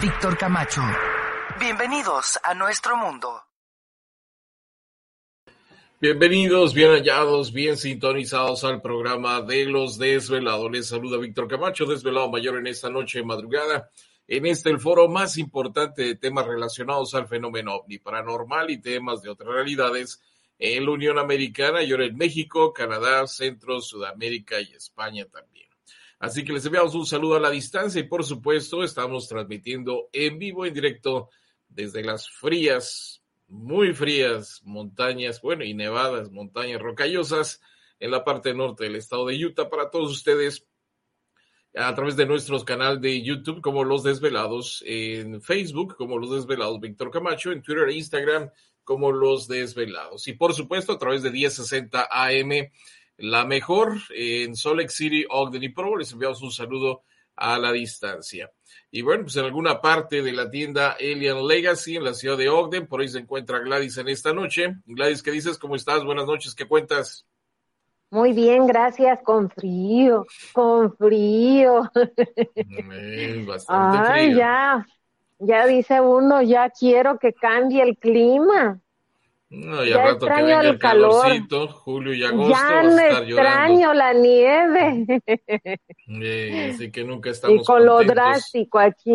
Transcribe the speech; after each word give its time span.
Víctor 0.00 0.38
Camacho. 0.38 0.80
Bienvenidos 1.60 2.40
a 2.42 2.54
nuestro 2.54 2.96
mundo. 2.96 3.42
Bienvenidos, 6.00 6.72
bien 6.72 6.92
hallados, 6.92 7.52
bien 7.52 7.76
sintonizados 7.76 8.64
al 8.64 8.80
programa 8.80 9.42
de 9.42 9.66
los 9.66 9.98
desvelados. 9.98 10.70
Les 10.70 10.88
saluda 10.88 11.18
Víctor 11.18 11.48
Camacho, 11.48 11.84
desvelado 11.84 12.30
mayor 12.30 12.56
en 12.56 12.66
esta 12.66 12.88
noche 12.88 13.18
de 13.18 13.26
madrugada. 13.26 13.90
En 14.26 14.46
este 14.46 14.70
el 14.70 14.80
foro 14.80 15.06
más 15.06 15.36
importante 15.36 16.00
de 16.00 16.14
temas 16.14 16.46
relacionados 16.46 17.14
al 17.14 17.28
fenómeno 17.28 17.74
ovni 17.74 17.98
paranormal 17.98 18.70
y 18.70 18.80
temas 18.80 19.20
de 19.20 19.28
otras 19.28 19.50
realidades 19.50 20.22
en 20.58 20.86
la 20.86 20.92
Unión 20.92 21.18
Americana 21.18 21.82
y 21.82 21.92
ahora 21.92 22.06
en 22.06 22.16
México, 22.16 22.72
Canadá, 22.72 23.26
Centro, 23.26 23.82
Sudamérica 23.82 24.62
y 24.62 24.72
España 24.72 25.26
también. 25.26 25.73
Así 26.18 26.44
que 26.44 26.52
les 26.52 26.64
enviamos 26.64 26.94
un 26.94 27.06
saludo 27.06 27.36
a 27.36 27.40
la 27.40 27.50
distancia 27.50 28.00
y 28.00 28.08
por 28.08 28.24
supuesto 28.24 28.82
estamos 28.82 29.28
transmitiendo 29.28 30.08
en 30.12 30.38
vivo, 30.38 30.64
en 30.64 30.74
directo 30.74 31.28
desde 31.68 32.02
las 32.02 32.30
frías, 32.30 33.22
muy 33.48 33.92
frías 33.92 34.60
montañas, 34.64 35.40
bueno, 35.40 35.64
y 35.64 35.74
nevadas 35.74 36.30
montañas 36.30 36.80
rocallosas 36.80 37.60
en 38.00 38.10
la 38.10 38.24
parte 38.24 38.54
norte 38.54 38.84
del 38.84 38.96
estado 38.96 39.26
de 39.26 39.44
Utah 39.44 39.68
para 39.68 39.90
todos 39.90 40.10
ustedes 40.10 40.66
a 41.76 41.94
través 41.94 42.16
de 42.16 42.26
nuestros 42.26 42.64
canal 42.64 43.00
de 43.00 43.22
YouTube 43.22 43.60
como 43.60 43.82
Los 43.82 44.04
Desvelados, 44.04 44.82
en 44.86 45.42
Facebook 45.42 45.96
como 45.96 46.18
Los 46.18 46.30
Desvelados 46.30 46.80
Víctor 46.80 47.10
Camacho, 47.10 47.50
en 47.50 47.62
Twitter 47.62 47.88
e 47.88 47.94
Instagram 47.94 48.50
como 48.84 49.10
Los 49.10 49.48
Desvelados. 49.48 50.28
Y 50.28 50.34
por 50.34 50.54
supuesto 50.54 50.92
a 50.92 50.98
través 50.98 51.22
de 51.22 51.30
1060 51.30 52.08
AM, 52.10 52.70
la 53.18 53.44
mejor 53.44 53.96
en 54.10 54.56
Salt 54.56 54.76
Lake 54.76 54.88
City, 54.90 55.24
Ogden 55.28 55.62
y 55.62 55.68
Provo. 55.68 55.96
Les 55.96 56.12
enviamos 56.12 56.42
un 56.42 56.50
saludo 56.50 57.02
a 57.36 57.58
la 57.58 57.72
distancia. 57.72 58.50
Y 58.90 59.02
bueno, 59.02 59.24
pues 59.24 59.36
en 59.36 59.44
alguna 59.44 59.80
parte 59.80 60.22
de 60.22 60.32
la 60.32 60.50
tienda 60.50 60.96
Alien 60.98 61.46
Legacy 61.46 61.96
en 61.96 62.04
la 62.04 62.14
ciudad 62.14 62.36
de 62.36 62.48
Ogden, 62.48 62.86
por 62.86 63.00
ahí 63.00 63.08
se 63.08 63.18
encuentra 63.18 63.58
Gladys 63.58 63.98
en 63.98 64.08
esta 64.08 64.32
noche. 64.32 64.76
Gladys, 64.86 65.22
¿qué 65.22 65.30
dices? 65.32 65.58
¿Cómo 65.58 65.74
estás? 65.76 66.04
Buenas 66.04 66.26
noches, 66.26 66.54
¿qué 66.54 66.66
cuentas? 66.66 67.26
Muy 68.10 68.32
bien, 68.32 68.66
gracias. 68.68 69.18
Con 69.24 69.50
frío, 69.50 70.24
con 70.52 70.96
frío. 70.96 71.90
Eh, 72.54 73.44
bastante 73.46 73.98
Ay, 74.08 74.26
frío. 74.26 74.38
ya, 74.38 74.86
ya 75.40 75.66
dice 75.66 76.00
uno, 76.00 76.40
ya 76.40 76.70
quiero 76.70 77.18
que 77.18 77.32
cambie 77.32 77.82
el 77.82 77.96
clima. 77.98 78.80
No, 79.56 79.84
y 79.84 79.90
Ya 79.90 79.96
al 79.96 80.02
rato 80.02 80.26
que 80.32 80.32
extraño 80.32 80.46
venga 80.46 80.60
el 80.70 80.78
calor. 80.78 81.22
calorcito, 81.22 81.68
julio 81.68 82.14
y 82.14 82.24
agosto, 82.24 82.50
ya 82.50 82.62
vas 82.62 82.72
a 82.72 82.82
no 82.82 82.98
estar 82.98 83.24
llorando. 83.24 83.84
extraño 83.84 83.94
la 83.94 84.12
nieve. 84.12 85.22
Eh, 86.06 86.70
así 86.74 86.90
que 86.90 87.04
nunca 87.04 87.28
y 87.28 87.32
estamos 87.32 87.66
con 87.66 87.84
lo 87.84 87.96
contentos. 87.96 88.14
drástico 88.16 88.78
aquí, 88.78 89.12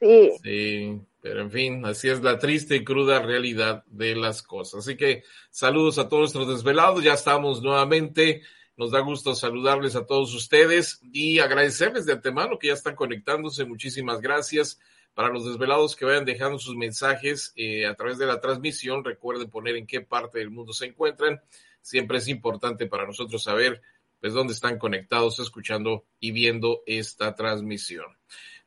sí. 0.00 0.30
Sí, 0.42 1.00
pero 1.20 1.42
en 1.42 1.50
fin, 1.50 1.84
así 1.84 2.08
es 2.08 2.22
la 2.22 2.38
triste 2.38 2.76
y 2.76 2.84
cruda 2.84 3.20
realidad 3.20 3.84
de 3.88 4.16
las 4.16 4.42
cosas. 4.42 4.80
Así 4.86 4.96
que 4.96 5.22
saludos 5.50 5.98
a 5.98 6.08
todos 6.08 6.34
nuestros 6.34 6.48
desvelados, 6.48 7.02
ya 7.04 7.14
estamos 7.14 7.62
nuevamente. 7.62 8.42
Nos 8.76 8.92
da 8.92 9.00
gusto 9.00 9.34
saludarles 9.34 9.94
a 9.96 10.06
todos 10.06 10.34
ustedes 10.34 11.00
y 11.12 11.38
agradecerles 11.40 12.06
de 12.06 12.14
antemano 12.14 12.58
que 12.58 12.68
ya 12.68 12.72
están 12.72 12.94
conectándose. 12.96 13.66
Muchísimas 13.66 14.20
gracias. 14.22 14.80
Para 15.14 15.28
los 15.28 15.44
desvelados 15.44 15.96
que 15.96 16.04
vayan 16.04 16.24
dejando 16.24 16.58
sus 16.58 16.76
mensajes 16.76 17.52
eh, 17.56 17.86
a 17.86 17.94
través 17.94 18.18
de 18.18 18.26
la 18.26 18.40
transmisión, 18.40 19.04
recuerden 19.04 19.50
poner 19.50 19.76
en 19.76 19.86
qué 19.86 20.00
parte 20.00 20.38
del 20.38 20.50
mundo 20.50 20.72
se 20.72 20.86
encuentran. 20.86 21.40
Siempre 21.82 22.18
es 22.18 22.28
importante 22.28 22.86
para 22.86 23.06
nosotros 23.06 23.42
saber 23.42 23.82
pues 24.20 24.34
dónde 24.34 24.52
están 24.52 24.78
conectados, 24.78 25.38
escuchando 25.38 26.04
y 26.20 26.30
viendo 26.30 26.82
esta 26.86 27.34
transmisión. 27.34 28.06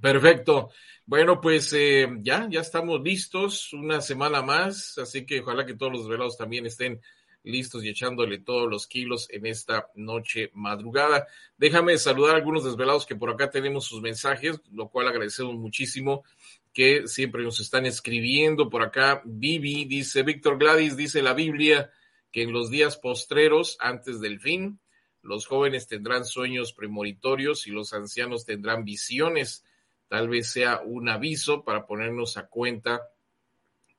Perfecto. 0.00 0.70
Bueno, 1.04 1.40
pues 1.40 1.72
eh, 1.72 2.06
ya, 2.20 2.46
ya 2.48 2.60
estamos 2.60 3.00
listos, 3.02 3.72
una 3.72 4.00
semana 4.00 4.42
más, 4.42 4.96
así 4.96 5.26
que 5.26 5.40
ojalá 5.40 5.66
que 5.66 5.74
todos 5.74 5.90
los 5.90 6.02
desvelados 6.02 6.38
también 6.38 6.64
estén 6.64 7.00
listos 7.48 7.82
y 7.82 7.88
echándole 7.88 8.38
todos 8.38 8.70
los 8.70 8.86
kilos 8.86 9.28
en 9.30 9.46
esta 9.46 9.88
noche 9.94 10.50
madrugada. 10.54 11.26
Déjame 11.56 11.98
saludar 11.98 12.34
a 12.34 12.38
algunos 12.38 12.64
desvelados 12.64 13.06
que 13.06 13.16
por 13.16 13.30
acá 13.30 13.50
tenemos 13.50 13.86
sus 13.86 14.00
mensajes, 14.00 14.60
lo 14.70 14.88
cual 14.88 15.08
agradecemos 15.08 15.54
muchísimo 15.54 16.24
que 16.72 17.08
siempre 17.08 17.42
nos 17.42 17.58
están 17.60 17.86
escribiendo 17.86 18.68
por 18.70 18.82
acá. 18.82 19.22
Vivi 19.24 19.84
dice, 19.84 20.22
Víctor 20.22 20.58
Gladys 20.58 20.96
dice 20.96 21.22
la 21.22 21.34
Biblia 21.34 21.90
que 22.30 22.42
en 22.42 22.52
los 22.52 22.70
días 22.70 22.96
postreros, 22.96 23.76
antes 23.80 24.20
del 24.20 24.38
fin, 24.38 24.78
los 25.22 25.46
jóvenes 25.46 25.88
tendrán 25.88 26.24
sueños 26.24 26.72
premonitorios 26.72 27.66
y 27.66 27.70
los 27.70 27.92
ancianos 27.92 28.44
tendrán 28.44 28.84
visiones. 28.84 29.64
Tal 30.08 30.28
vez 30.28 30.50
sea 30.50 30.80
un 30.84 31.08
aviso 31.08 31.64
para 31.64 31.86
ponernos 31.86 32.36
a 32.36 32.46
cuenta 32.46 33.00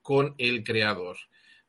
con 0.02 0.36
el 0.38 0.64
Creador. 0.64 1.18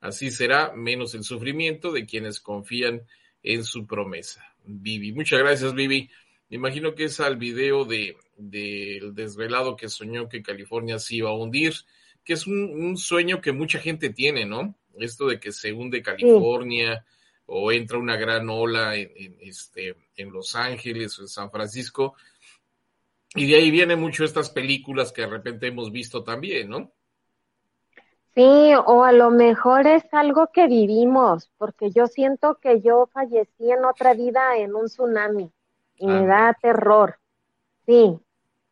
Así 0.01 0.31
será 0.31 0.73
menos 0.75 1.15
el 1.15 1.25
sufrimiento 1.25 1.93
de 1.93 2.07
quienes 2.07 2.41
confían 2.41 3.03
en 3.43 3.65
su 3.65 3.87
promesa. 3.87 4.45
Vivi, 4.65 5.13
muchas 5.13 5.41
gracias, 5.41 5.75
Vivi. 5.75 6.11
imagino 6.51 6.95
que 6.95 7.05
es 7.05 7.21
al 7.21 7.37
video 7.37 7.85
de 7.85 8.17
del 8.41 9.15
desvelado 9.15 9.77
que 9.77 9.89
soñó 9.89 10.29
que 10.29 10.43
California 10.43 10.99
se 10.99 11.17
iba 11.17 11.31
a 11.31 11.35
hundir, 11.35 11.75
que 12.25 12.33
es 12.33 12.47
un, 12.47 12.97
sueño 12.97 13.41
que 13.41 13.53
mucha 13.53 13.79
gente 13.79 14.11
tiene, 14.11 14.47
¿no? 14.47 14.75
Esto 14.99 15.27
de 15.27 15.39
que 15.39 15.53
se 15.53 15.73
hunde 15.73 16.03
California 16.03 17.05
o 17.47 17.73
entra 17.73 17.99
una 17.99 18.17
gran 18.17 18.49
ola 18.49 18.97
en, 18.97 19.37
este, 19.41 19.97
en 20.17 20.33
Los 20.33 20.55
Ángeles 20.55 21.19
o 21.19 21.23
en 21.23 21.29
San 21.29 21.51
Francisco. 21.51 22.15
Y 23.35 23.47
de 23.47 23.57
ahí 23.57 23.71
vienen 23.71 24.01
mucho 24.01 24.25
estas 24.25 24.51
películas 24.51 25.13
que 25.13 25.23
de 25.23 25.29
repente 25.29 25.67
hemos 25.67 25.93
visto 25.93 26.25
también, 26.25 26.69
¿no? 26.69 26.93
Sí, 28.35 28.73
o 28.87 29.05
a 29.05 29.13
lo 29.13 29.31
mejor 29.31 29.87
es 29.87 30.05
algo 30.13 30.49
que 30.53 30.69
vivimos, 30.69 31.51
porque 31.59 31.91
yo 31.91 32.07
siento 32.07 32.57
que 32.57 32.81
yo 32.81 33.09
fallecí 33.13 33.71
en 33.71 33.85
otra 33.85 34.15
vida 34.15 34.57
en 34.57 34.75
un 34.75 34.87
tsunami 34.87 35.51
y 35.97 36.07
me 36.07 36.27
da 36.27 36.57
terror. 36.61 37.19
Sí, 37.87 38.21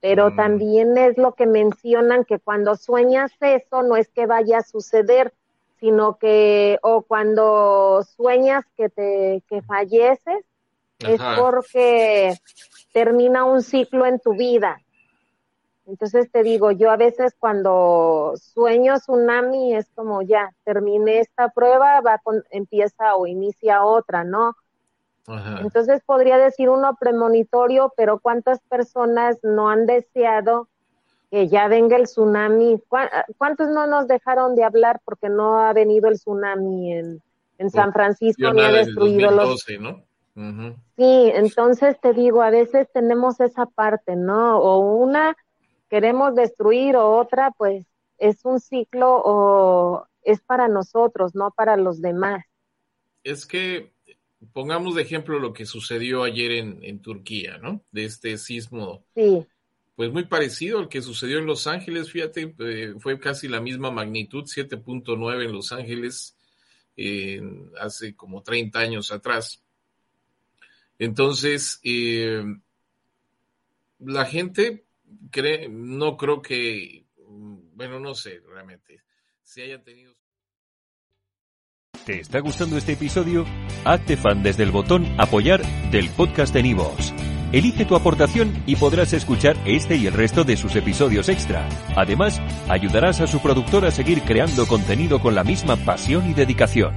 pero 0.01 0.31
mm. 0.31 0.37
también 0.37 0.97
es 0.97 1.19
lo 1.19 1.35
que 1.35 1.47
mencionan 1.47 2.25
que 2.25 2.39
cuando 2.39 2.77
sueñas 2.77 3.33
eso 3.41 3.83
no 3.83 3.97
es 3.97 4.09
que 4.09 4.27
vaya 4.27 4.59
a 4.59 4.63
suceder, 4.63 5.35
sino 5.81 6.19
que 6.19 6.79
o 6.83 7.03
cuando 7.03 8.05
sueñas 8.17 8.65
que 8.77 8.89
te 8.89 9.43
que 9.49 9.63
falleces 9.63 10.45
es 11.01 11.21
porque 11.39 12.35
termina 12.93 13.45
un 13.45 13.63
ciclo 13.63 14.07
en 14.07 14.19
tu 14.19 14.33
vida. 14.35 14.81
Entonces 15.89 16.31
te 16.31 16.43
digo, 16.43 16.71
yo 16.71 16.91
a 16.91 16.99
veces 16.99 17.35
cuando 17.39 18.35
sueño 18.37 18.99
tsunami 18.99 19.75
es 19.75 19.87
como 19.95 20.21
ya, 20.21 20.53
terminé 20.63 21.21
esta 21.21 21.49
prueba, 21.49 22.03
va 22.03 22.21
empieza 22.51 23.17
o 23.17 23.27
inicia 23.27 23.83
otra, 23.83 24.23
¿no? 24.23 24.55
Entonces 25.61 26.03
podría 26.05 26.39
decir 26.39 26.71
uno 26.71 26.97
premonitorio, 26.99 27.93
pero 27.97 28.19
¿cuántas 28.19 28.61
personas 28.61 29.39
no 29.43 29.69
han 29.69 29.85
deseado 29.85 30.69
que 31.31 31.49
ya 31.49 31.69
venga 31.69 31.97
el 31.97 32.05
tsunami? 32.05 32.83
¿Cuántos 33.37 33.69
no 33.69 33.87
nos 33.87 34.09
dejaron 34.09 34.57
de 34.57 34.65
hablar 34.65 35.01
porque 35.05 35.29
no 35.29 35.59
ha 35.61 35.73
venido 35.75 36.09
el 36.09 36.15
tsunami 36.17 36.95
en, 36.95 37.23
San 37.71 37.93
Francisco 37.93 38.53
ni 38.53 38.63
ha 38.63 38.71
destruido 38.71 39.31
los... 39.31 39.67
¿no? 39.81 40.03
Sí, 40.97 41.33
entonces 41.35 41.99
te 42.01 42.13
digo, 42.13 42.43
a 42.43 42.51
veces 42.51 42.89
tenemos 42.93 43.41
esa 43.41 43.67
parte, 43.67 44.17
¿no? 44.17 44.59
O 44.59 44.79
una 44.79 45.37
queremos 45.89 46.35
destruir 46.35 46.97
o 46.97 47.17
otra, 47.17 47.51
pues 47.53 47.87
es 48.19 48.45
un 48.45 48.61
ciclo 48.61 49.23
o 49.25 50.07
es 50.23 50.41
para 50.41 50.69
nosotros, 50.69 51.35
no 51.35 51.51
para 51.51 51.77
los 51.77 52.01
demás. 52.01 52.45
Es 53.25 53.47
que 53.47 53.93
pongamos 54.53 54.95
de 54.95 55.03
ejemplo 55.03 55.39
lo 55.39 55.53
que 55.53 55.67
sucedió 55.67 56.23
ayer 56.25 56.53
en, 56.53 57.01
Turquía, 57.01 57.59
¿no? 57.59 57.83
De 57.91 58.05
este 58.05 58.39
sismo. 58.39 59.05
Sí. 59.15 59.47
Pues 59.97 60.13
muy 60.13 60.27
parecido 60.27 60.79
al 60.79 60.89
que 60.89 61.03
sucedió 61.03 61.39
en 61.39 61.47
Los 61.47 61.67
Ángeles, 61.67 62.13
fíjate, 62.13 62.55
eh, 62.59 62.95
fue 63.01 63.19
casi 63.19 63.49
la 63.49 63.61
misma 63.61 63.91
magnitud, 63.91 64.45
7.9 64.45 65.45
en 65.45 65.53
Los 65.53 65.73
Ángeles, 65.73 66.37
hace 67.81 68.15
como 68.15 68.43
30 68.43 68.79
años 68.79 69.13
atrás. 69.13 69.63
Entonces, 70.99 71.81
eh, 71.85 72.45
la 74.01 74.25
gente 74.25 74.85
cree, 75.31 75.69
no 75.69 76.17
creo 76.17 76.43
que, 76.43 77.07
bueno, 77.75 78.01
no 78.01 78.15
sé 78.15 78.41
realmente, 78.47 79.03
si 79.43 79.63
hayan 79.63 79.83
tenido... 79.85 80.15
¿Te 82.05 82.21
está 82.21 82.41
gustando 82.41 82.77
este 82.77 82.93
episodio? 82.93 83.45
Hazte 83.85 84.17
fan 84.17 84.43
desde 84.43 84.63
el 84.63 84.71
botón 84.71 85.07
apoyar 85.19 85.63
del 85.91 86.09
podcast 86.11 86.55
de 86.55 86.63
Nivos. 86.63 87.13
Elige 87.53 87.87
tu 87.87 87.97
aportación 87.97 88.63
y 88.67 88.77
podrás 88.77 89.13
escuchar 89.15 89.57
este 89.65 89.97
y 89.97 90.07
el 90.07 90.13
resto 90.13 90.45
de 90.45 90.57
sus 90.57 90.77
episodios 90.77 91.29
extra. 91.29 91.67
Además, 91.97 92.41
ayudarás 92.69 93.21
a 93.21 93.27
su 93.27 93.41
productor 93.41 93.87
a 93.87 93.91
seguir 93.91 94.23
creando 94.23 94.67
contenido 94.67 95.21
con 95.21 95.35
la 95.35 95.45
misma 95.45 95.77
pasión 95.77 96.31
y 96.31 96.35
dedicación. 96.35 96.95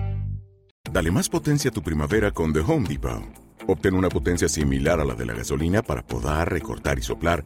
Dale 0.92 1.12
más 1.12 1.30
potencia 1.30 1.72
a 1.72 1.74
tu 1.74 1.81
primavera 1.81 2.31
con 2.31 2.52
The 2.52 2.60
Home 2.60 2.88
Depot. 2.88 3.24
Obtén 3.68 3.94
una 3.94 4.10
potencia 4.10 4.50
similar 4.50 5.00
a 5.00 5.06
la 5.06 5.13
de 5.13 5.25
la 5.25 5.34
gasolina 5.34 5.81
para 5.81 6.06
poder 6.06 6.50
recortar 6.50 7.00
y 7.00 7.02
soplar 7.02 7.46